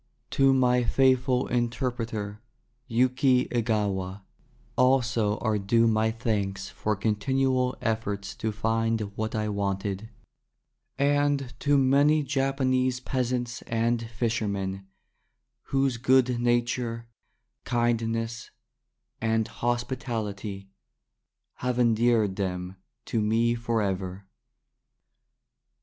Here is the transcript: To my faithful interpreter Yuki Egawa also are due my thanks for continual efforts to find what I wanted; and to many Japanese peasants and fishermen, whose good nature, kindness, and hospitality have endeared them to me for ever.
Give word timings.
To 0.31 0.51
my 0.51 0.83
faithful 0.83 1.45
interpreter 1.49 2.41
Yuki 2.87 3.45
Egawa 3.51 4.23
also 4.75 5.37
are 5.37 5.59
due 5.59 5.85
my 5.85 6.09
thanks 6.09 6.69
for 6.69 6.95
continual 6.95 7.77
efforts 7.83 8.33
to 8.37 8.51
find 8.51 9.01
what 9.15 9.35
I 9.35 9.47
wanted; 9.47 10.09
and 10.97 11.53
to 11.59 11.77
many 11.77 12.23
Japanese 12.23 12.99
peasants 12.99 13.61
and 13.67 14.01
fishermen, 14.01 14.87
whose 15.65 15.97
good 15.97 16.39
nature, 16.39 17.07
kindness, 17.63 18.49
and 19.21 19.47
hospitality 19.47 20.71
have 21.57 21.77
endeared 21.77 22.37
them 22.37 22.75
to 23.05 23.21
me 23.21 23.53
for 23.53 23.83
ever. 23.83 24.25